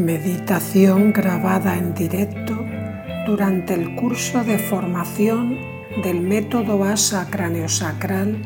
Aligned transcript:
Meditación 0.00 1.12
grabada 1.12 1.76
en 1.76 1.92
directo 1.92 2.56
durante 3.26 3.74
el 3.74 3.96
curso 3.96 4.42
de 4.42 4.58
formación 4.58 5.58
del 6.02 6.22
método 6.22 6.84
ASA 6.84 7.28
craneosacral 7.28 8.40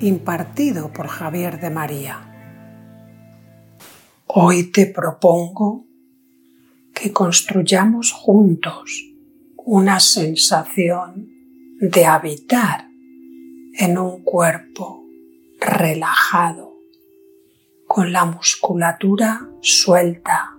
impartido 0.00 0.92
por 0.92 1.06
Javier 1.08 1.58
de 1.60 1.70
María. 1.70 2.20
Hoy 4.26 4.64
te 4.64 4.84
propongo 4.84 5.86
que 6.92 7.10
construyamos 7.10 8.12
juntos 8.12 9.14
una 9.56 9.98
sensación 9.98 11.26
de 11.80 12.04
habitar 12.04 12.86
en 13.78 13.96
un 13.96 14.22
cuerpo 14.22 15.06
relajado, 15.58 16.76
con 17.86 18.12
la 18.12 18.26
musculatura 18.26 19.48
suelta 19.62 20.51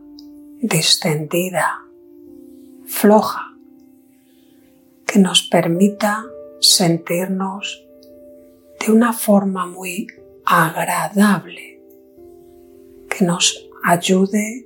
distendida, 0.63 1.81
floja, 2.85 3.53
que 5.05 5.19
nos 5.19 5.41
permita 5.41 6.23
sentirnos 6.61 7.85
de 8.79 8.93
una 8.93 9.11
forma 9.11 9.65
muy 9.65 10.07
agradable, 10.45 11.81
que 13.09 13.25
nos 13.25 13.69
ayude 13.83 14.65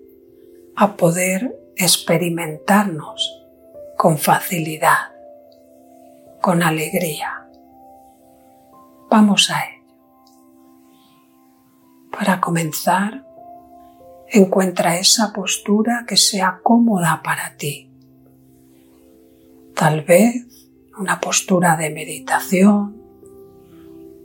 a 0.75 0.95
poder 0.95 1.59
experimentarnos 1.75 3.43
con 3.97 4.19
facilidad, 4.19 5.15
con 6.41 6.61
alegría. 6.61 7.49
Vamos 9.09 9.49
a 9.49 9.63
ello. 9.65 9.95
Para 12.11 12.39
comenzar, 12.39 13.26
Encuentra 14.29 14.97
esa 14.97 15.31
postura 15.31 16.03
que 16.07 16.17
sea 16.17 16.59
cómoda 16.61 17.21
para 17.23 17.55
ti. 17.55 17.89
Tal 19.73 20.01
vez 20.01 20.69
una 20.97 21.19
postura 21.21 21.77
de 21.77 21.91
meditación 21.91 22.97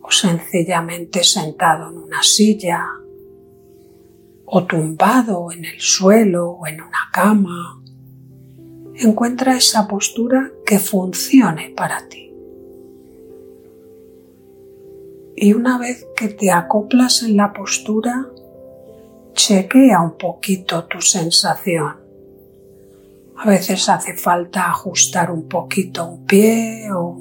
o 0.01 0.11
sencillamente 0.11 1.23
sentado 1.23 1.91
en 1.91 1.99
una 1.99 2.23
silla 2.23 2.85
o 4.45 4.65
tumbado 4.65 5.53
en 5.53 5.65
el 5.65 5.81
suelo 5.81 6.51
o 6.51 6.67
en 6.67 6.81
una 6.81 7.09
cama. 7.13 7.81
Encuentra 8.97 9.57
esa 9.57 9.87
postura 9.87 10.51
que 10.67 10.79
funcione 10.79 11.71
para 11.77 12.09
ti. 12.09 12.35
Y 15.37 15.55
una 15.55 15.79
vez 15.79 16.07
que 16.17 16.29
te 16.29 16.51
acoplas 16.51 17.23
en 17.23 17.37
la 17.37 17.53
postura, 17.53 18.29
chequea 19.33 20.01
un 20.01 20.17
poquito 20.17 20.85
tu 20.85 21.01
sensación. 21.01 22.01
A 23.39 23.47
veces 23.47 23.89
hace 23.89 24.17
falta 24.17 24.71
ajustar 24.71 25.31
un 25.31 25.49
poquito 25.49 26.07
un 26.07 26.27
pie 26.27 26.93
o 26.93 27.17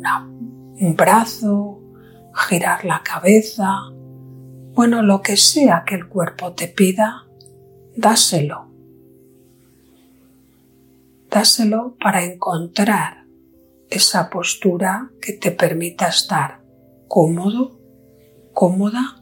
un 0.80 0.96
brazo, 0.96 1.80
girar 2.34 2.86
la 2.86 3.02
cabeza. 3.04 3.90
Bueno, 4.74 5.02
lo 5.02 5.22
que 5.22 5.38
sea 5.38 5.84
que 5.86 5.96
el 5.96 6.08
cuerpo 6.08 6.54
te 6.54 6.68
pida, 6.68 7.28
dáselo. 7.96 8.68
Dáselo 11.30 11.96
para 12.00 12.24
encontrar 12.24 13.26
esa 13.90 14.30
postura 14.30 15.10
que 15.22 15.34
te 15.34 15.52
permita 15.52 16.08
estar 16.08 16.62
cómodo, 17.08 17.80
cómoda 18.54 19.22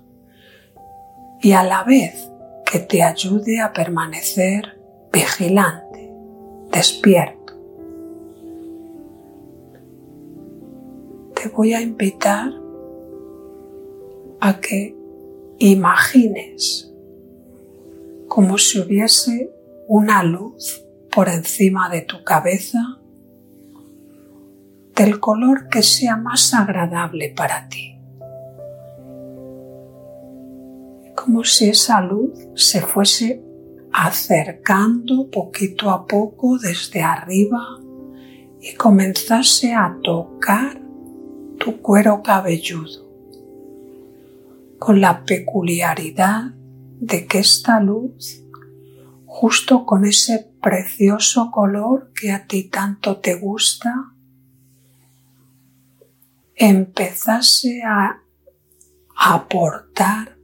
y 1.42 1.54
a 1.54 1.64
la 1.64 1.84
vez 1.84 2.30
que 2.70 2.80
te 2.80 3.02
ayude 3.02 3.60
a 3.62 3.74
permanecer 3.74 4.80
vigilante, 5.12 6.14
despierto. 6.72 7.54
Te 11.34 11.50
voy 11.50 11.74
a 11.74 11.82
invitar 11.82 12.52
a 14.40 14.60
que 14.60 14.96
imagines 15.58 16.94
como 18.28 18.60
si 18.60 18.80
hubiese 18.80 19.52
una 19.88 20.22
luz 20.22 20.86
por 21.12 21.28
encima 21.28 21.90
de 21.90 22.02
tu 22.02 22.24
cabeza 22.24 23.00
del 24.96 25.20
color 25.20 25.70
que 25.70 25.82
sea 25.82 26.18
más 26.18 26.54
agradable 26.54 27.34
para 27.36 27.68
ti. 27.68 27.99
Como 31.30 31.44
si 31.44 31.70
esa 31.70 32.02
luz 32.02 32.32
se 32.56 32.82
fuese 32.82 33.40
acercando 33.94 35.30
poquito 35.30 35.92
a 35.92 36.08
poco 36.08 36.58
desde 36.58 37.04
arriba 37.04 37.80
y 38.60 38.74
comenzase 38.74 39.76
a 39.76 39.96
tocar 40.02 40.82
tu 41.60 41.84
cuero 41.84 42.24
cabelludo, 42.24 43.08
con 44.80 45.02
la 45.02 45.24
peculiaridad 45.24 46.46
de 47.00 47.28
que 47.28 47.38
esta 47.38 47.80
luz, 47.80 48.44
justo 49.28 49.86
con 49.86 50.06
ese 50.06 50.52
precioso 50.60 51.52
color 51.52 52.12
que 52.20 52.32
a 52.32 52.48
ti 52.48 52.64
tanto 52.70 53.18
te 53.18 53.36
gusta, 53.36 53.94
empezase 56.56 57.84
a 57.84 58.20
aportar 59.16 60.39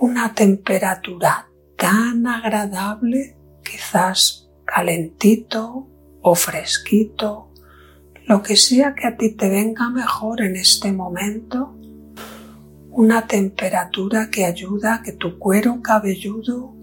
una 0.00 0.32
temperatura 0.32 1.48
tan 1.76 2.26
agradable, 2.26 3.36
quizás 3.64 4.48
calentito 4.64 5.88
o 6.22 6.34
fresquito, 6.34 7.52
lo 8.26 8.42
que 8.42 8.56
sea 8.56 8.94
que 8.94 9.06
a 9.06 9.16
ti 9.16 9.30
te 9.30 9.48
venga 9.48 9.90
mejor 9.90 10.42
en 10.42 10.56
este 10.56 10.92
momento, 10.92 11.74
una 12.90 13.26
temperatura 13.26 14.28
que 14.30 14.44
ayuda 14.44 14.96
a 14.96 15.02
que 15.02 15.12
tu 15.12 15.38
cuero 15.38 15.80
cabelludo 15.82 16.74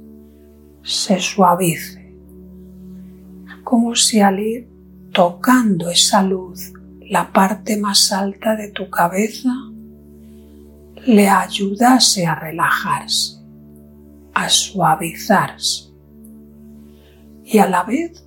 se 0.84 1.20
suavice, 1.20 2.14
como 3.64 3.96
si 3.96 4.20
al 4.20 4.40
ir 4.40 4.68
tocando 5.14 5.90
esa 5.90 6.22
luz 6.22 6.74
la 7.02 7.32
parte 7.32 7.78
más 7.78 8.12
alta 8.12 8.56
de 8.56 8.72
tu 8.72 8.90
cabeza, 8.90 9.54
le 11.06 11.30
ayudase 11.30 12.26
a 12.26 12.34
relajarse, 12.34 13.40
a 14.34 14.50
suavizarse 14.50 15.94
y 17.44 17.60
a 17.60 17.70
la 17.70 17.84
vez 17.84 18.26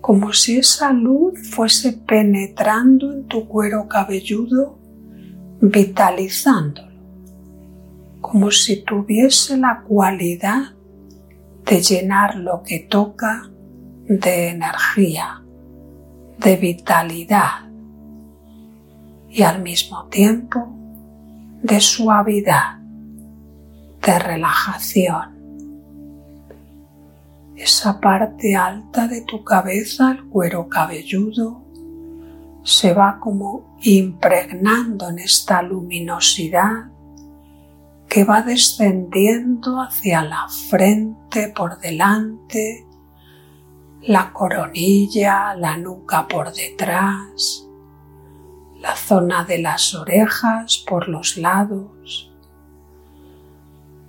como 0.00 0.32
si 0.32 0.58
esa 0.58 0.92
luz 0.92 1.38
fuese 1.50 1.92
penetrando 1.92 3.12
en 3.12 3.26
tu 3.26 3.46
cuero 3.46 3.86
cabelludo, 3.86 4.78
vitalizándolo, 5.60 6.90
como 8.20 8.50
si 8.50 8.82
tuviese 8.82 9.56
la 9.56 9.82
cualidad 9.86 10.74
de 11.66 11.80
llenar 11.82 12.34
lo 12.34 12.62
que 12.64 12.80
toca 12.80 13.48
de 14.08 14.48
energía, 14.48 15.44
de 16.38 16.56
vitalidad 16.56 17.70
y 19.28 19.42
al 19.42 19.62
mismo 19.62 20.06
tiempo 20.08 20.79
de 21.62 21.80
suavidad, 21.80 22.78
de 24.02 24.18
relajación. 24.18 25.40
Esa 27.56 28.00
parte 28.00 28.56
alta 28.56 29.06
de 29.06 29.20
tu 29.22 29.44
cabeza, 29.44 30.12
el 30.12 30.24
cuero 30.24 30.68
cabelludo, 30.68 31.62
se 32.62 32.94
va 32.94 33.18
como 33.20 33.76
impregnando 33.82 35.10
en 35.10 35.18
esta 35.18 35.62
luminosidad 35.62 36.90
que 38.08 38.24
va 38.24 38.42
descendiendo 38.42 39.80
hacia 39.80 40.22
la 40.22 40.48
frente 40.68 41.52
por 41.54 41.78
delante, 41.78 42.86
la 44.02 44.32
coronilla, 44.32 45.54
la 45.54 45.76
nuca 45.76 46.26
por 46.26 46.52
detrás, 46.52 47.69
la 48.80 48.96
zona 48.96 49.44
de 49.44 49.58
las 49.58 49.94
orejas 49.94 50.84
por 50.88 51.08
los 51.08 51.36
lados, 51.36 52.32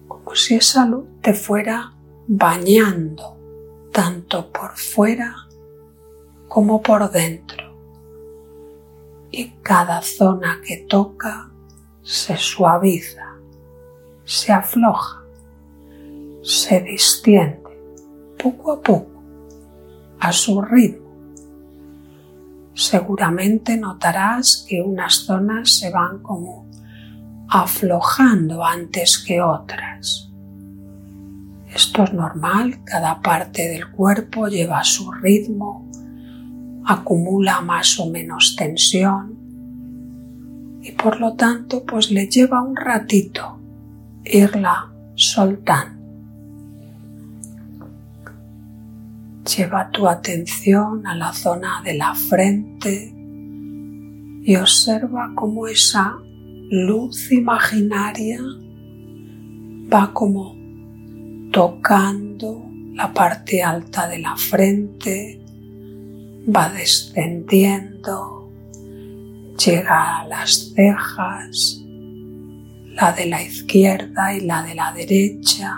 como 0.08 0.36
si 0.36 0.56
esa 0.56 0.86
luz 0.86 1.06
te 1.22 1.34
fuera 1.34 1.94
bañando 2.28 3.38
tanto 3.92 4.50
por 4.52 4.78
fuera 4.78 5.36
como 6.48 6.82
por 6.82 7.12
dentro. 7.12 7.72
Y 9.32 9.50
cada 9.62 10.02
zona 10.02 10.62
que 10.66 10.78
toca 10.78 11.50
se 12.02 12.38
suaviza, 12.38 13.36
se 14.24 14.52
afloja, 14.52 15.24
se 16.42 16.82
distiende 16.82 17.62
poco 18.42 18.72
a 18.72 18.82
poco 18.82 19.24
a 20.20 20.32
su 20.32 20.62
ritmo 20.62 21.01
seguramente 22.86 23.78
notarás 23.78 24.66
que 24.68 24.82
unas 24.82 25.26
zonas 25.26 25.78
se 25.80 25.90
van 25.90 26.20
como 26.20 26.70
aflojando 27.50 28.64
antes 28.64 29.18
que 29.18 29.42
otras. 29.42 30.32
Esto 31.74 32.04
es 32.04 32.14
normal, 32.14 32.84
cada 32.84 33.22
parte 33.22 33.70
del 33.70 33.92
cuerpo 33.92 34.48
lleva 34.48 34.84
su 34.84 35.12
ritmo, 35.12 35.90
acumula 36.86 37.62
más 37.62 38.00
o 38.00 38.10
menos 38.10 38.56
tensión 38.58 39.38
y 40.82 40.92
por 40.94 41.20
lo 41.20 41.36
tanto 41.36 41.86
pues 41.86 42.12
le 42.12 42.28
lleva 42.28 42.62
un 42.62 42.76
ratito 42.76 43.60
irla 44.24 44.92
soltando. 45.16 46.01
Lleva 49.46 49.90
tu 49.92 50.08
atención 50.08 51.06
a 51.08 51.16
la 51.16 51.34
zona 51.34 51.82
de 51.84 51.96
la 51.96 52.14
frente 52.14 53.14
y 54.44 54.56
observa 54.56 55.32
cómo 55.36 55.68
esa 55.68 56.16
luz 56.70 57.32
imaginaria 57.32 58.40
va 59.92 60.14
como 60.14 60.56
tocando 61.52 62.66
la 62.94 63.14
parte 63.14 63.62
alta 63.62 64.08
de 64.08 64.20
la 64.20 64.36
frente, 64.36 65.42
va 66.48 66.70
descendiendo, 66.70 68.52
llega 69.58 70.20
a 70.20 70.28
las 70.28 70.72
cejas, 70.74 71.82
la 72.96 73.12
de 73.14 73.26
la 73.26 73.42
izquierda 73.42 74.36
y 74.36 74.42
la 74.42 74.64
de 74.64 74.76
la 74.76 74.92
derecha, 74.94 75.76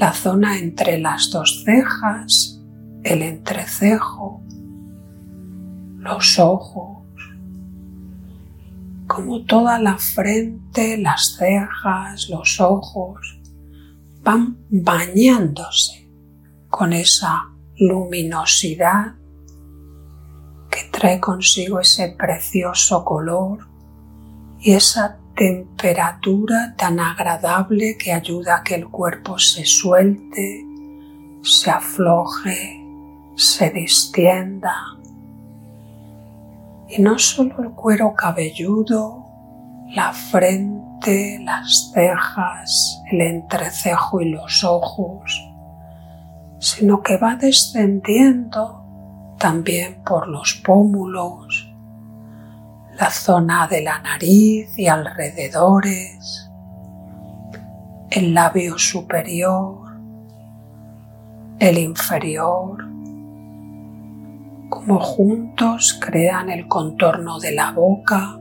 la 0.00 0.14
zona 0.14 0.58
entre 0.58 0.98
las 0.98 1.30
dos 1.30 1.62
cejas, 1.62 2.58
el 3.02 3.20
entrecejo, 3.20 4.42
los 5.98 6.38
ojos, 6.38 7.04
como 9.06 9.44
toda 9.44 9.78
la 9.78 9.98
frente, 9.98 10.96
las 10.96 11.36
cejas, 11.36 12.30
los 12.30 12.62
ojos 12.62 13.42
van 14.22 14.56
bañándose 14.70 16.10
con 16.70 16.94
esa 16.94 17.50
luminosidad 17.76 19.16
que 20.70 20.80
trae 20.90 21.20
consigo 21.20 21.78
ese 21.78 22.08
precioso 22.18 23.04
color 23.04 23.68
y 24.60 24.72
esa 24.72 25.19
temperatura 25.40 26.74
tan 26.76 27.00
agradable 27.00 27.96
que 27.96 28.12
ayuda 28.12 28.56
a 28.56 28.62
que 28.62 28.74
el 28.74 28.88
cuerpo 28.88 29.38
se 29.38 29.64
suelte, 29.64 30.66
se 31.42 31.70
afloje, 31.70 32.84
se 33.36 33.70
distienda. 33.70 34.74
Y 36.90 37.00
no 37.00 37.18
solo 37.18 37.62
el 37.62 37.70
cuero 37.70 38.12
cabelludo, 38.14 39.24
la 39.94 40.12
frente, 40.12 41.38
las 41.42 41.90
cejas, 41.94 43.00
el 43.10 43.22
entrecejo 43.22 44.20
y 44.20 44.28
los 44.28 44.62
ojos, 44.62 45.42
sino 46.58 47.00
que 47.00 47.16
va 47.16 47.36
descendiendo 47.36 48.84
también 49.38 50.02
por 50.04 50.28
los 50.28 50.60
pómulos, 50.62 51.69
la 53.00 53.10
zona 53.10 53.66
de 53.66 53.80
la 53.80 53.98
nariz 54.00 54.78
y 54.78 54.86
alrededores, 54.86 56.50
el 58.10 58.34
labio 58.34 58.76
superior, 58.76 59.90
el 61.58 61.78
inferior, 61.78 62.84
como 64.68 65.00
juntos 65.00 65.98
crean 65.98 66.50
el 66.50 66.68
contorno 66.68 67.40
de 67.40 67.52
la 67.52 67.72
boca. 67.72 68.38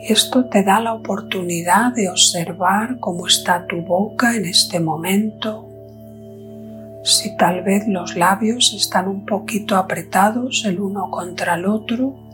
Y 0.00 0.12
esto 0.12 0.46
te 0.46 0.64
da 0.64 0.80
la 0.80 0.94
oportunidad 0.94 1.92
de 1.94 2.10
observar 2.10 2.98
cómo 2.98 3.28
está 3.28 3.64
tu 3.68 3.80
boca 3.82 4.34
en 4.34 4.44
este 4.44 4.80
momento, 4.80 5.68
si 7.04 7.36
tal 7.36 7.62
vez 7.62 7.86
los 7.86 8.16
labios 8.16 8.74
están 8.74 9.06
un 9.06 9.24
poquito 9.24 9.76
apretados 9.76 10.64
el 10.64 10.80
uno 10.80 11.12
contra 11.12 11.54
el 11.54 11.66
otro 11.66 12.25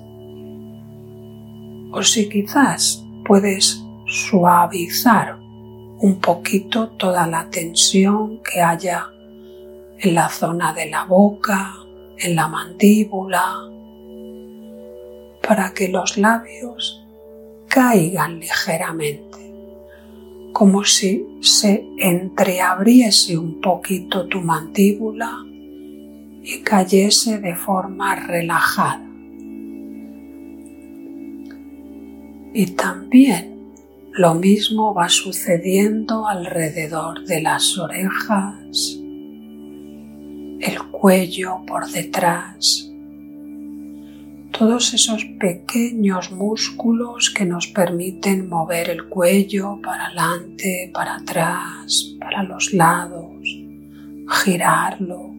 o 1.93 2.03
si 2.03 2.29
quizás 2.29 3.05
puedes 3.25 3.85
suavizar 4.07 5.39
un 5.39 6.19
poquito 6.21 6.89
toda 6.91 7.27
la 7.27 7.49
tensión 7.51 8.41
que 8.43 8.61
haya 8.61 9.07
en 9.99 10.15
la 10.15 10.29
zona 10.29 10.73
de 10.73 10.91
la 10.91 11.05
boca, 11.05 11.75
en 12.19 12.35
la 12.35 12.49
mandíbula, 12.49 13.55
para 15.47 15.73
que 15.73 15.89
los 15.89 16.17
labios 16.17 17.05
caigan 17.69 18.41
ligeramente, 18.41 19.39
como 20.53 20.85
si 20.85 21.25
se 21.41 21.87
entreabriese 21.99 23.39
un 23.39 23.61
poquito 23.61 24.27
tu 24.27 24.41
mandíbula 24.41 25.39
y 26.43 26.63
cayese 26.63 27.39
de 27.39 27.55
forma 27.55 28.17
relajada. 28.17 29.12
Y 32.55 32.67
también 32.73 33.73
lo 34.13 34.35
mismo 34.35 34.93
va 34.93 35.09
sucediendo 35.09 36.27
alrededor 36.27 37.25
de 37.25 37.41
las 37.41 37.79
orejas, 37.79 38.99
el 40.61 40.79
cuello 40.91 41.63
por 41.67 41.89
detrás, 41.89 42.93
todos 44.53 44.93
esos 44.93 45.25
pequeños 45.41 46.31
músculos 46.31 47.31
que 47.31 47.47
nos 47.47 47.67
permiten 47.69 48.49
mover 48.49 48.91
el 48.91 49.09
cuello 49.09 49.81
para 49.83 50.07
adelante, 50.07 50.91
para 50.93 51.17
atrás, 51.17 52.15
para 52.21 52.43
los 52.43 52.73
lados, 52.75 53.43
girarlo, 54.45 55.32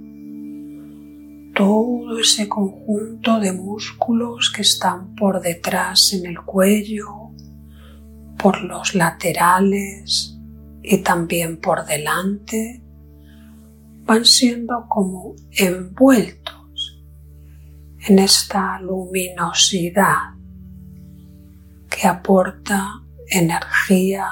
todo 1.53 2.17
ese 2.19 2.49
conjunto 2.49 3.39
de 3.39 3.53
músculos 3.53 4.51
que 4.55 4.63
están 4.63 5.13
por 5.15 5.39
detrás 5.41 6.13
en 6.13 6.25
el 6.25 6.41
cuello, 6.41 7.31
por 8.37 8.61
los 8.63 8.95
laterales 8.95 10.37
y 10.81 10.97
también 10.97 11.57
por 11.57 11.85
delante, 11.85 12.81
van 14.05 14.25
siendo 14.25 14.85
como 14.89 15.35
envueltos 15.51 17.03
en 18.07 18.19
esta 18.19 18.79
luminosidad 18.81 20.33
que 21.89 22.07
aporta 22.07 23.03
energía, 23.27 24.27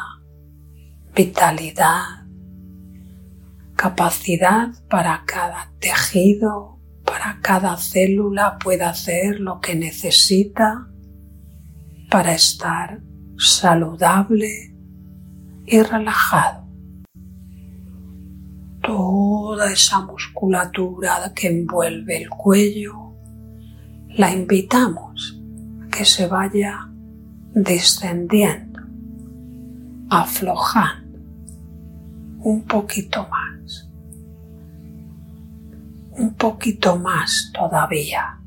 vitalidad, 1.16 2.26
capacidad 3.76 4.70
para 4.90 5.24
cada 5.26 5.72
tejido, 5.80 6.81
para 7.12 7.40
cada 7.42 7.76
célula 7.76 8.58
pueda 8.58 8.90
hacer 8.90 9.42
lo 9.42 9.60
que 9.60 9.76
necesita 9.76 10.88
para 12.10 12.34
estar 12.34 13.02
saludable 13.38 14.74
y 15.66 15.82
relajado. 15.82 16.70
Toda 18.82 19.74
esa 19.74 20.00
musculatura 20.06 21.34
que 21.36 21.50
envuelve 21.50 22.16
el 22.24 22.30
cuello 22.30 23.14
la 24.16 24.32
invitamos 24.32 25.38
a 25.84 25.90
que 25.90 26.06
se 26.06 26.28
vaya 26.28 26.90
descendiendo, 27.54 28.80
aflojando 30.10 31.20
un 32.40 32.62
poquito 32.62 33.28
más 33.30 33.41
un 36.12 36.34
poquito 36.36 36.98
más 36.98 37.52
todavía. 37.54 38.40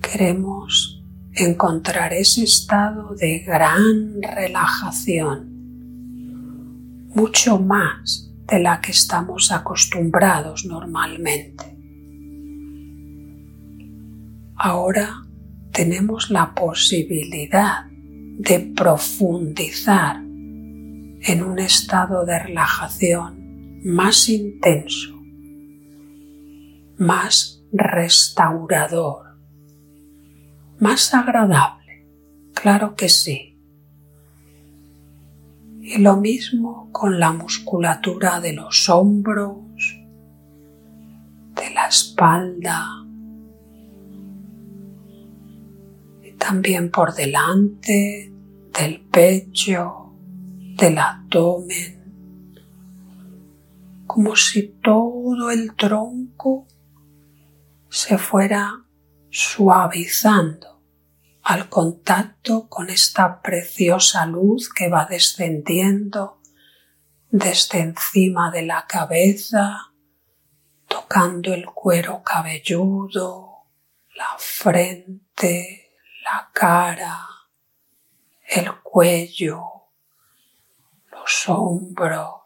Queremos 0.00 1.02
encontrar 1.32 2.12
ese 2.12 2.44
estado 2.44 3.14
de 3.14 3.40
gran 3.40 4.22
relajación, 4.22 5.48
mucho 7.14 7.58
más 7.58 8.32
de 8.46 8.60
la 8.60 8.80
que 8.80 8.92
estamos 8.92 9.52
acostumbrados 9.52 10.64
normalmente. 10.64 11.76
Ahora 14.56 15.22
tenemos 15.72 16.30
la 16.30 16.54
posibilidad 16.54 17.84
de 17.90 18.60
profundizar 18.76 20.16
en 20.16 21.42
un 21.42 21.58
estado 21.58 22.24
de 22.24 22.38
relajación 22.38 23.39
más 23.82 24.28
intenso, 24.28 25.18
más 26.98 27.64
restaurador, 27.72 29.38
más 30.78 31.14
agradable, 31.14 32.06
claro 32.52 32.94
que 32.94 33.08
sí. 33.08 33.58
Y 35.80 35.98
lo 35.98 36.16
mismo 36.16 36.90
con 36.92 37.18
la 37.18 37.32
musculatura 37.32 38.40
de 38.40 38.52
los 38.52 38.88
hombros, 38.90 39.56
de 41.54 41.70
la 41.74 41.88
espalda, 41.88 42.86
y 46.22 46.32
también 46.32 46.90
por 46.90 47.14
delante 47.14 48.30
del 48.78 49.00
pecho, 49.10 50.12
del 50.76 50.98
abdomen, 50.98 51.99
como 54.12 54.34
si 54.34 54.64
todo 54.82 55.52
el 55.52 55.76
tronco 55.76 56.66
se 57.88 58.18
fuera 58.18 58.84
suavizando 59.30 60.82
al 61.44 61.68
contacto 61.68 62.68
con 62.68 62.90
esta 62.90 63.40
preciosa 63.40 64.26
luz 64.26 64.68
que 64.68 64.88
va 64.88 65.06
descendiendo 65.06 66.40
desde 67.30 67.82
encima 67.82 68.50
de 68.50 68.62
la 68.62 68.84
cabeza, 68.88 69.92
tocando 70.88 71.54
el 71.54 71.66
cuero 71.66 72.24
cabelludo, 72.24 73.68
la 74.16 74.34
frente, 74.38 75.92
la 76.24 76.50
cara, 76.52 77.28
el 78.48 78.74
cuello, 78.82 79.62
los 81.12 81.48
hombros, 81.48 82.39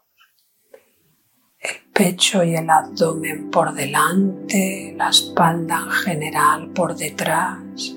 pecho 1.95 2.43
y 2.43 2.57
el 2.57 2.69
abdomen 2.69 3.49
por 3.49 3.73
delante, 3.73 4.93
la 4.97 5.09
espalda 5.09 5.79
en 5.85 5.91
general 5.91 6.69
por 6.71 6.93
detrás. 6.93 7.95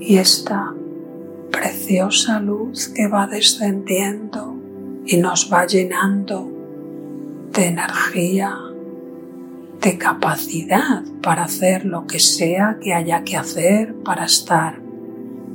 Y 0.00 0.16
esta 0.16 0.74
preciosa 1.52 2.40
luz 2.40 2.88
que 2.88 3.06
va 3.06 3.28
descendiendo 3.28 4.56
y 5.06 5.18
nos 5.18 5.52
va 5.52 5.66
llenando 5.66 6.50
de 7.52 7.66
energía, 7.66 8.58
de 9.80 9.98
capacidad 9.98 11.04
para 11.22 11.44
hacer 11.44 11.84
lo 11.84 12.08
que 12.08 12.18
sea 12.18 12.76
que 12.82 12.92
haya 12.92 13.22
que 13.22 13.36
hacer 13.36 13.94
para 14.02 14.24
estar 14.24 14.80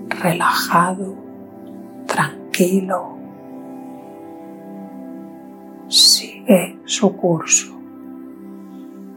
relajado, 0.07 1.17
tranquilo. 2.07 3.22
Sigue 6.45 6.77
su 6.85 7.15
curso. 7.15 7.73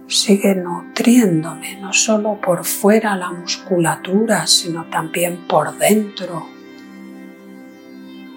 Sigue 0.06 0.54
nutriéndome 0.54 1.80
no 1.80 1.92
solo 1.92 2.40
por 2.40 2.64
fuera 2.64 3.16
la 3.16 3.32
musculatura, 3.32 4.46
sino 4.46 4.84
también 4.84 5.46
por 5.48 5.76
dentro 5.76 6.46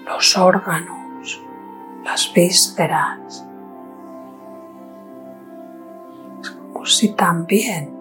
los 0.04 0.36
órganos, 0.36 1.40
las 2.04 2.32
vísceras. 2.34 3.44
Es 6.42 6.50
como 6.50 6.84
si 6.84 7.14
también 7.14 7.94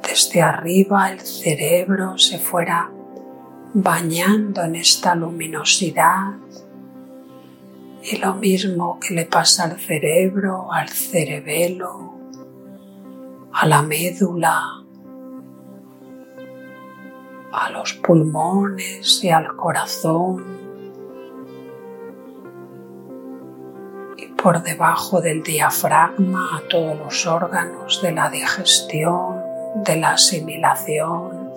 desde 0.00 0.42
arriba 0.42 1.10
el 1.10 1.20
cerebro 1.20 2.16
se 2.18 2.38
fuera 2.38 2.88
bañando 3.72 4.62
en 4.62 4.76
esta 4.76 5.16
luminosidad 5.16 6.34
y 8.06 8.18
lo 8.18 8.34
mismo 8.34 9.00
que 9.00 9.14
le 9.14 9.24
pasa 9.24 9.64
al 9.64 9.80
cerebro, 9.80 10.70
al 10.70 10.90
cerebelo, 10.90 12.12
a 13.50 13.66
la 13.66 13.80
médula, 13.80 14.62
a 17.50 17.70
los 17.70 17.94
pulmones 17.94 19.24
y 19.24 19.30
al 19.30 19.56
corazón. 19.56 20.44
Y 24.18 24.26
por 24.26 24.62
debajo 24.62 25.22
del 25.22 25.42
diafragma 25.42 26.58
a 26.58 26.68
todos 26.68 26.98
los 26.98 27.26
órganos 27.26 28.02
de 28.02 28.12
la 28.12 28.28
digestión, 28.28 29.40
de 29.76 29.96
la 29.96 30.10
asimilación, 30.10 31.54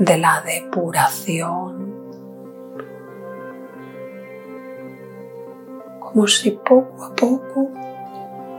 de 0.00 0.18
la 0.18 0.42
depuración, 0.44 1.77
como 6.12 6.26
si 6.26 6.52
poco 6.52 7.04
a 7.04 7.14
poco 7.14 7.68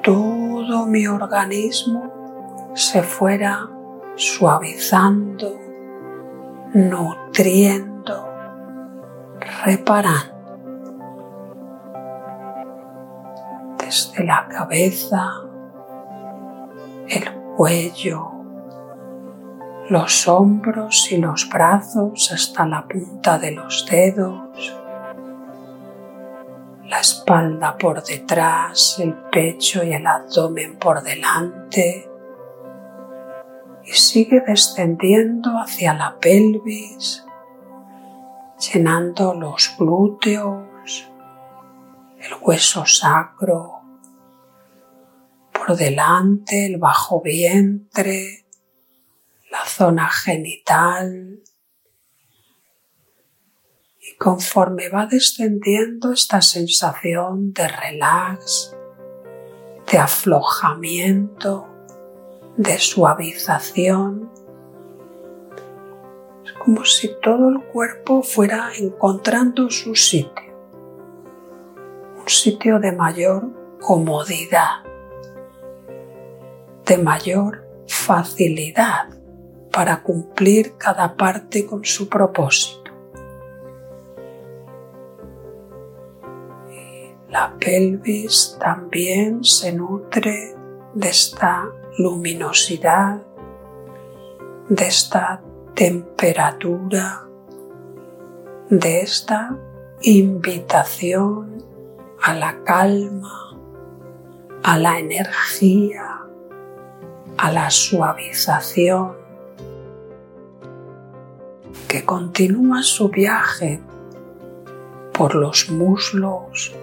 todo 0.03 0.85
mi 0.85 1.07
organismo 1.07 2.71
se 2.75 3.01
fuera 3.01 3.67
suavizando, 4.15 5.57
nutriendo, 6.73 8.27
reparando. 9.65 10.39
Desde 13.79 14.23
la 14.23 14.47
cabeza, 14.47 15.41
el 17.07 17.33
cuello, 17.57 18.31
los 19.89 20.27
hombros 20.27 21.11
y 21.11 21.17
los 21.17 21.49
brazos 21.49 22.31
hasta 22.31 22.67
la 22.67 22.87
punta 22.87 23.39
de 23.39 23.51
los 23.51 23.85
dedos, 23.89 24.75
la 26.89 26.99
espalda 26.99 27.77
por 27.77 28.03
detrás, 28.03 28.97
el 28.99 29.13
pecho 29.13 29.83
y 29.83 29.93
el 29.93 30.05
abdomen 30.05 30.77
por 30.77 31.03
delante 31.03 32.09
y 33.89 33.91
sigue 33.93 34.41
descendiendo 34.45 35.51
hacia 35.57 35.93
la 35.93 36.19
pelvis, 36.19 37.25
llenando 38.71 39.33
los 39.33 39.75
glúteos, 39.77 41.09
el 42.19 42.33
hueso 42.41 42.85
sacro, 42.85 43.81
por 45.51 45.75
delante 45.75 46.67
el 46.67 46.77
bajo 46.77 47.21
vientre, 47.21 48.45
la 49.51 49.65
zona 49.65 50.07
genital. 50.09 51.39
Conforme 54.19 54.89
va 54.89 55.05
descendiendo 55.05 56.11
esta 56.11 56.41
sensación 56.41 57.53
de 57.53 57.69
relax, 57.69 58.75
de 59.89 59.97
aflojamiento, 59.97 61.69
de 62.57 62.77
suavización, 62.79 64.29
es 66.43 66.51
como 66.51 66.83
si 66.83 67.09
todo 67.21 67.47
el 67.47 67.63
cuerpo 67.71 68.21
fuera 68.21 68.71
encontrando 68.77 69.69
su 69.69 69.95
sitio, 69.95 70.53
un 72.19 72.27
sitio 72.27 72.77
de 72.77 72.91
mayor 72.91 73.77
comodidad, 73.79 74.83
de 76.85 76.97
mayor 76.97 77.65
facilidad 77.87 79.07
para 79.71 80.03
cumplir 80.03 80.75
cada 80.75 81.15
parte 81.15 81.65
con 81.65 81.85
su 81.85 82.09
propósito. 82.09 82.78
La 87.29 87.53
pelvis 87.59 88.57
también 88.59 89.43
se 89.43 89.71
nutre 89.71 90.55
de 90.95 91.09
esta 91.09 91.69
luminosidad, 91.99 93.21
de 94.67 94.87
esta 94.87 95.39
temperatura, 95.75 97.23
de 98.69 99.01
esta 99.01 99.55
invitación 100.01 101.63
a 102.23 102.33
la 102.33 102.63
calma, 102.63 103.55
a 104.63 104.77
la 104.79 104.97
energía, 104.97 106.21
a 107.37 107.51
la 107.51 107.69
suavización 107.69 109.13
que 111.87 112.05
continúa 112.05 112.81
su 112.81 113.09
viaje 113.09 113.81
por 115.13 115.35
los 115.35 115.69
muslos, 115.69 116.75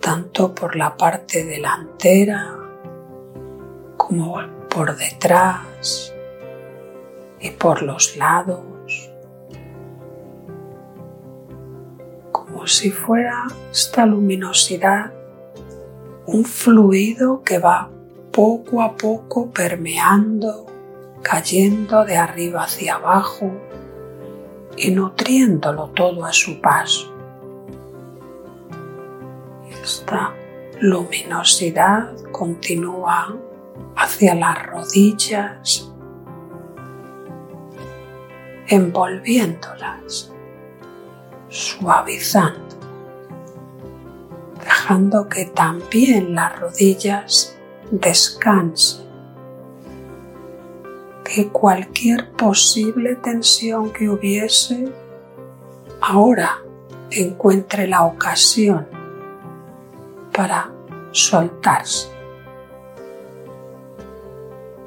tanto 0.00 0.54
por 0.54 0.76
la 0.76 0.96
parte 0.96 1.44
delantera 1.44 2.56
como 3.96 4.40
por 4.68 4.96
detrás 4.96 6.14
y 7.38 7.50
por 7.50 7.82
los 7.82 8.16
lados, 8.16 9.10
como 12.32 12.66
si 12.66 12.90
fuera 12.90 13.46
esta 13.70 14.06
luminosidad 14.06 15.12
un 16.26 16.44
fluido 16.44 17.42
que 17.42 17.58
va 17.58 17.90
poco 18.32 18.82
a 18.82 18.96
poco 18.96 19.50
permeando 19.50 20.66
cayendo 21.22 22.04
de 22.04 22.16
arriba 22.16 22.64
hacia 22.64 22.94
abajo 22.94 23.50
y 24.76 24.90
nutriéndolo 24.90 25.88
todo 25.88 26.24
a 26.24 26.32
su 26.32 26.60
paso. 26.60 27.19
Esta 29.92 30.32
luminosidad 30.78 32.14
continúa 32.30 33.36
hacia 33.96 34.36
las 34.36 34.64
rodillas, 34.66 35.92
envolviéndolas, 38.68 40.32
suavizando, 41.48 42.76
dejando 44.62 45.28
que 45.28 45.46
también 45.46 46.36
las 46.36 46.60
rodillas 46.60 47.58
descansen 47.90 49.08
que 51.24 51.48
cualquier 51.48 52.30
posible 52.30 53.16
tensión 53.16 53.92
que 53.92 54.08
hubiese 54.08 54.88
ahora 56.00 56.62
encuentre 57.10 57.88
la 57.88 58.04
ocasión 58.04 58.99
para 60.40 60.72
soltarse, 61.12 62.08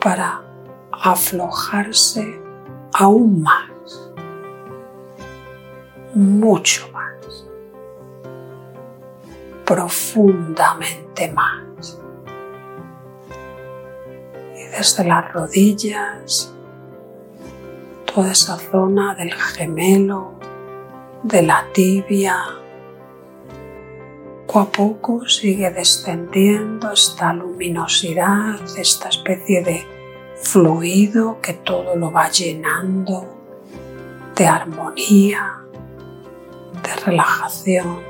para 0.01 0.41
aflojarse 0.91 2.41
aún 2.91 3.43
más, 3.43 4.11
mucho 6.15 6.89
más, 6.91 7.45
profundamente 9.63 11.31
más. 11.33 11.99
Y 14.55 14.63
desde 14.75 15.03
las 15.03 15.31
rodillas, 15.33 16.51
toda 18.11 18.31
esa 18.31 18.57
zona 18.57 19.13
del 19.13 19.31
gemelo, 19.31 20.31
de 21.21 21.43
la 21.43 21.63
tibia, 21.73 22.62
poco 24.53 24.59
a 24.59 24.71
poco 24.71 25.27
sigue 25.27 25.71
descendiendo 25.71 26.91
esta 26.91 27.33
luminosidad, 27.33 28.59
esta 28.77 29.09
especie 29.09 29.63
de 29.63 29.83
fluido 30.43 31.41
que 31.41 31.53
todo 31.53 31.95
lo 31.95 32.11
va 32.11 32.29
llenando 32.29 33.25
de 34.35 34.45
armonía, 34.45 35.57
de 36.83 36.95
relajación. 37.03 38.01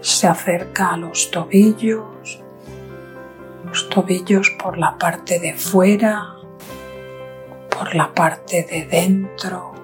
Se 0.00 0.26
acerca 0.28 0.94
a 0.94 0.96
los 0.96 1.30
tobillos, 1.30 2.42
los 3.66 3.88
tobillos 3.90 4.48
por 4.58 4.78
la 4.78 4.96
parte 4.96 5.38
de 5.40 5.52
fuera, 5.52 6.36
por 7.68 7.94
la 7.94 8.14
parte 8.14 8.62
de 8.62 8.86
dentro, 8.86 9.74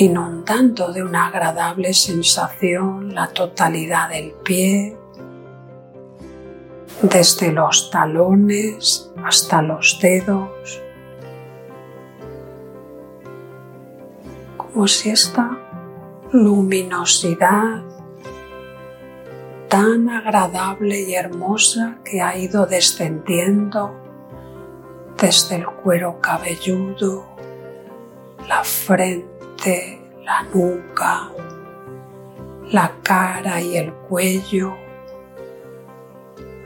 inundando 0.00 0.94
de 0.94 1.02
una 1.02 1.26
agradable 1.26 1.92
sensación 1.92 3.14
la 3.14 3.26
totalidad 3.26 4.08
del 4.08 4.32
pie, 4.32 4.96
desde 7.02 7.52
los 7.52 7.90
talones 7.90 9.12
hasta 9.22 9.60
los 9.60 9.98
dedos, 10.00 10.82
como 14.56 14.88
si 14.88 15.10
esta 15.10 15.58
luminosidad 16.32 17.82
tan 19.68 20.08
agradable 20.08 21.02
y 21.02 21.14
hermosa 21.14 21.98
que 22.06 22.22
ha 22.22 22.38
ido 22.38 22.64
descendiendo 22.64 23.94
desde 25.20 25.56
el 25.56 25.66
cuero 25.66 26.20
cabelludo, 26.22 27.26
la 28.48 28.64
frente, 28.64 29.29
la 29.66 30.42
nuca, 30.54 31.30
la 32.70 32.92
cara 33.02 33.60
y 33.60 33.76
el 33.76 33.92
cuello, 33.92 34.74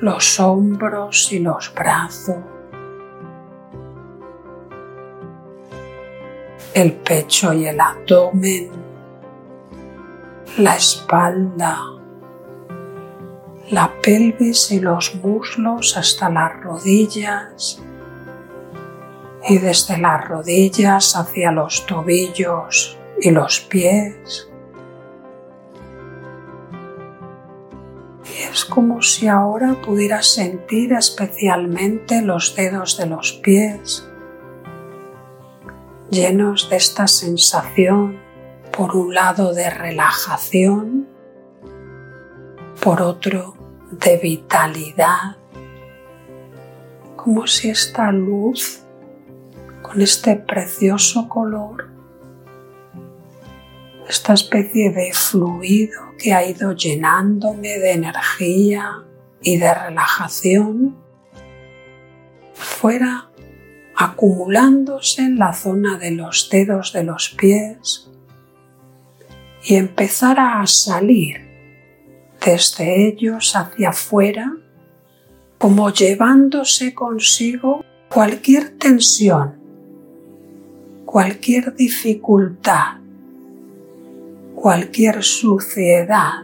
los 0.00 0.38
hombros 0.38 1.32
y 1.32 1.40
los 1.40 1.74
brazos, 1.74 2.36
el 6.72 6.92
pecho 6.92 7.52
y 7.52 7.66
el 7.66 7.80
abdomen, 7.80 8.70
la 10.58 10.76
espalda, 10.76 11.80
la 13.70 13.92
pelvis 14.02 14.70
y 14.70 14.78
los 14.78 15.16
muslos 15.16 15.96
hasta 15.96 16.30
las 16.30 16.60
rodillas 16.60 17.83
y 19.48 19.58
desde 19.58 19.98
las 19.98 20.26
rodillas 20.26 21.16
hacia 21.16 21.52
los 21.52 21.86
tobillos 21.86 22.98
y 23.20 23.30
los 23.30 23.60
pies. 23.60 24.48
es 28.50 28.64
como 28.64 29.02
si 29.02 29.26
ahora 29.26 29.74
pudieras 29.84 30.26
sentir 30.26 30.92
especialmente 30.92 32.22
los 32.22 32.54
dedos 32.54 32.96
de 32.96 33.06
los 33.06 33.32
pies 33.32 34.08
llenos 36.14 36.70
de 36.70 36.76
esta 36.76 37.08
sensación, 37.08 38.20
por 38.70 38.94
un 38.94 39.14
lado 39.14 39.52
de 39.52 39.68
relajación, 39.70 41.08
por 42.80 43.02
otro 43.02 43.56
de 43.90 44.16
vitalidad, 44.18 45.36
como 47.16 47.48
si 47.48 47.70
esta 47.70 48.12
luz 48.12 48.83
con 49.84 50.00
este 50.00 50.34
precioso 50.34 51.28
color 51.28 51.90
esta 54.08 54.32
especie 54.32 54.90
de 54.90 55.12
fluido 55.12 56.00
que 56.18 56.32
ha 56.32 56.46
ido 56.46 56.72
llenándome 56.72 57.78
de 57.78 57.92
energía 57.92 59.04
y 59.42 59.58
de 59.58 59.74
relajación 59.74 60.96
fuera 62.54 63.30
acumulándose 63.94 65.22
en 65.22 65.38
la 65.38 65.52
zona 65.52 65.98
de 65.98 66.12
los 66.12 66.48
dedos 66.50 66.94
de 66.94 67.04
los 67.04 67.28
pies 67.30 68.10
y 69.64 69.76
empezara 69.76 70.60
a 70.62 70.66
salir 70.66 71.46
desde 72.44 73.08
ellos 73.08 73.54
hacia 73.54 73.90
afuera 73.90 74.56
como 75.58 75.90
llevándose 75.90 76.94
consigo 76.94 77.84
cualquier 78.08 78.78
tensión, 78.78 79.63
cualquier 81.14 81.76
dificultad, 81.76 82.98
cualquier 84.56 85.22
suciedad, 85.22 86.42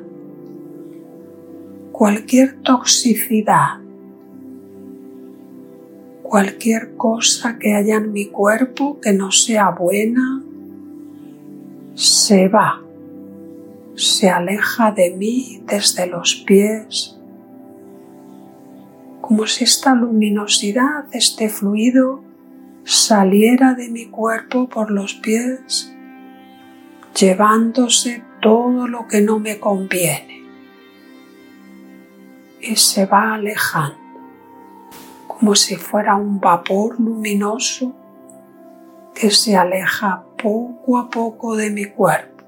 cualquier 1.90 2.62
toxicidad, 2.62 3.80
cualquier 6.22 6.94
cosa 6.96 7.58
que 7.58 7.74
haya 7.74 7.96
en 7.96 8.12
mi 8.12 8.26
cuerpo 8.26 9.00
que 9.00 9.12
no 9.12 9.32
sea 9.32 9.70
buena, 9.70 10.40
se 11.94 12.46
va, 12.46 12.80
se 13.96 14.30
aleja 14.30 14.92
de 14.92 15.10
mí 15.16 15.64
desde 15.66 16.06
los 16.06 16.44
pies, 16.46 17.18
como 19.20 19.48
si 19.48 19.64
esta 19.64 19.96
luminosidad, 19.96 21.06
este 21.10 21.48
fluido, 21.48 22.29
saliera 22.84 23.74
de 23.74 23.88
mi 23.88 24.06
cuerpo 24.06 24.68
por 24.68 24.90
los 24.90 25.14
pies 25.14 25.94
llevándose 27.14 28.24
todo 28.40 28.88
lo 28.88 29.06
que 29.08 29.20
no 29.20 29.38
me 29.38 29.58
conviene 29.58 30.42
y 32.60 32.76
se 32.76 33.06
va 33.06 33.34
alejando 33.34 33.98
como 35.26 35.54
si 35.54 35.76
fuera 35.76 36.16
un 36.16 36.38
vapor 36.38 37.00
luminoso 37.00 37.94
que 39.14 39.30
se 39.30 39.56
aleja 39.56 40.22
poco 40.42 40.98
a 40.98 41.08
poco 41.08 41.56
de 41.56 41.70
mi 41.70 41.86
cuerpo, 41.86 42.44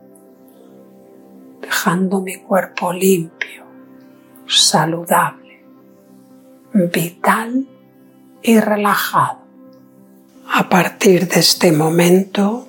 dejando 1.61 2.21
mi 2.21 2.37
cuerpo 2.37 2.93
limpio, 2.93 3.65
saludable, 4.47 5.65
vital 6.73 7.67
y 8.43 8.59
relajado. 8.61 9.42
A 10.55 10.69
partir 10.69 11.29
de 11.29 11.41
este 11.41 11.73
momento, 11.73 12.69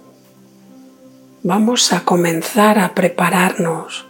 vamos 1.43 1.91
a 1.91 2.05
comenzar 2.05 2.79
a 2.79 2.95
prepararnos 2.95 4.05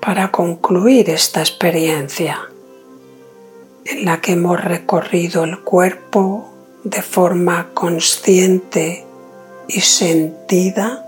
para 0.00 0.30
concluir 0.30 1.10
esta 1.10 1.40
experiencia 1.40 2.38
en 3.84 4.04
la 4.04 4.20
que 4.20 4.34
hemos 4.34 4.62
recorrido 4.62 5.42
el 5.42 5.58
cuerpo 5.62 6.48
de 6.84 7.02
forma 7.02 7.70
consciente 7.74 9.04
y 9.66 9.80
sentida 9.80 11.04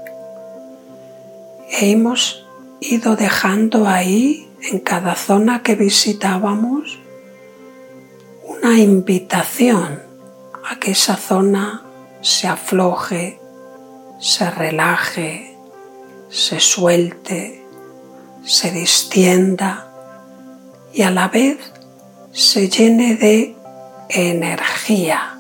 e 1.71 1.93
hemos 1.93 2.45
ido 2.81 3.15
dejando 3.15 3.87
ahí 3.87 4.49
en 4.63 4.81
cada 4.81 5.15
zona 5.15 5.63
que 5.63 5.77
visitábamos 5.77 6.99
una 8.43 8.81
invitación 8.81 10.12
a 10.69 10.77
que 10.79 10.93
esa 10.93 11.17
zona 11.17 11.83
se 12.21 12.47
afloje 12.49 13.43
se 14.23 14.49
relaje, 14.49 15.57
se 16.31 16.61
suelte, 16.61 17.67
se 18.45 18.71
distienda 18.71 19.89
y 20.95 21.03
a 21.03 21.11
la 21.11 21.27
vez 21.27 21.59
se 22.31 22.69
llene 22.69 23.17
de 23.17 23.57
energía, 24.09 25.37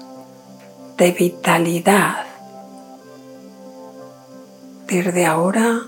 de 0.98 1.12
vitalidad. 1.12 2.26
Desde 4.88 5.26
ahora 5.26 5.82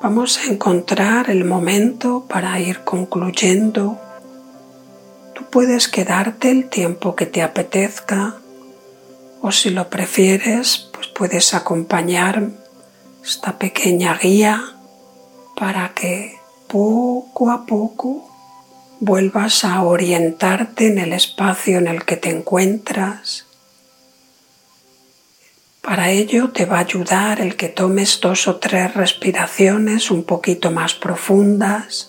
vamos 0.00 0.38
a 0.38 0.44
encontrar 0.44 1.28
el 1.28 1.44
momento 1.44 2.24
para 2.28 2.60
ir 2.60 2.84
concluyendo. 2.84 3.98
Puedes 5.50 5.88
quedarte 5.88 6.50
el 6.50 6.68
tiempo 6.68 7.16
que 7.16 7.26
te 7.26 7.42
apetezca 7.42 8.36
o 9.40 9.52
si 9.52 9.70
lo 9.70 9.88
prefieres, 9.88 10.90
puedes 11.14 11.54
acompañar 11.54 12.48
esta 13.24 13.58
pequeña 13.58 14.14
guía 14.14 14.62
para 15.56 15.94
que 15.94 16.38
poco 16.68 17.50
a 17.50 17.66
poco 17.66 18.28
vuelvas 19.00 19.64
a 19.64 19.82
orientarte 19.82 20.88
en 20.88 20.98
el 20.98 21.12
espacio 21.12 21.78
en 21.78 21.88
el 21.88 22.04
que 22.04 22.16
te 22.16 22.30
encuentras. 22.30 23.46
Para 25.82 26.10
ello 26.10 26.50
te 26.50 26.66
va 26.66 26.76
a 26.76 26.80
ayudar 26.80 27.40
el 27.40 27.56
que 27.56 27.68
tomes 27.68 28.20
dos 28.20 28.46
o 28.46 28.56
tres 28.56 28.94
respiraciones 28.94 30.10
un 30.10 30.24
poquito 30.24 30.70
más 30.70 30.94
profundas. 30.94 32.07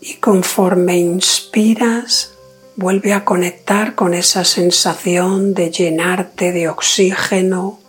Y 0.00 0.14
conforme 0.14 0.98
inspiras, 0.98 2.34
vuelve 2.76 3.14
a 3.14 3.24
conectar 3.24 3.94
con 3.94 4.14
esa 4.14 4.44
sensación 4.44 5.54
de 5.54 5.70
llenarte 5.70 6.52
de 6.52 6.68
oxígeno 6.68 7.80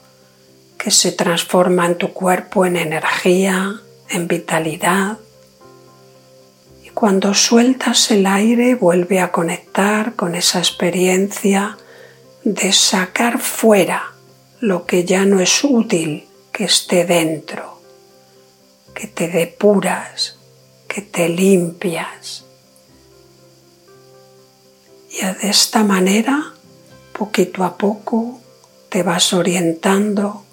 que 0.77 0.91
se 0.91 1.11
transforma 1.11 1.85
en 1.85 1.97
tu 1.97 2.13
cuerpo 2.13 2.65
en 2.65 2.77
energía, 2.77 3.81
en 4.09 4.27
vitalidad. 4.27 5.17
Y 6.83 6.89
cuando 6.89 7.33
sueltas 7.33 8.09
el 8.11 8.25
aire, 8.25 8.75
vuelve 8.75 9.19
a 9.19 9.31
conectar 9.31 10.15
con 10.15 10.35
esa 10.35 10.59
experiencia 10.59 11.77
de 12.43 12.71
sacar 12.71 13.39
fuera 13.39 14.13
lo 14.61 14.85
que 14.85 15.03
ya 15.03 15.25
no 15.25 15.41
es 15.41 15.63
útil 15.63 16.27
que 16.53 16.63
esté 16.63 17.05
dentro, 17.05 17.81
que 18.93 19.07
te 19.07 19.27
depuras, 19.27 20.36
que 20.87 21.01
te 21.01 21.29
limpias. 21.29 22.45
Y 25.09 25.25
de 25.25 25.49
esta 25.49 25.83
manera, 25.83 26.53
poquito 27.13 27.63
a 27.63 27.77
poco, 27.77 28.39
te 28.89 29.03
vas 29.03 29.33
orientando, 29.33 30.43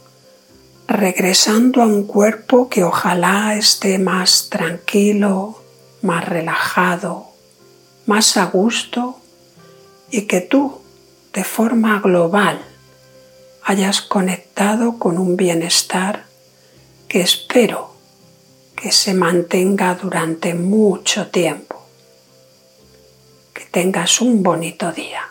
regresando 0.87 1.83
a 1.83 1.87
un 1.87 2.07
cuerpo 2.07 2.68
que 2.68 2.85
ojalá 2.85 3.55
esté 3.57 3.99
más 3.99 4.49
tranquilo, 4.51 5.61
más 6.03 6.25
relajado, 6.29 7.29
más 8.07 8.37
a 8.37 8.47
gusto 8.47 9.18
y 10.11 10.23
que 10.23 10.40
tú, 10.40 10.81
de 11.33 11.44
forma 11.44 12.01
global, 12.01 12.61
hayas 13.62 14.03
conectado 14.03 14.99
con 14.99 15.18
un 15.18 15.37
bienestar 15.37 16.27
que 17.09 17.23
espero 17.23 17.93
que 18.85 18.92
se 18.92 19.14
mantenga 19.14 19.94
durante 19.94 20.53
mucho 20.53 21.29
tiempo. 21.29 21.87
Que 23.55 23.64
tengas 23.64 24.20
un 24.20 24.42
bonito 24.42 24.92
día. 24.92 25.23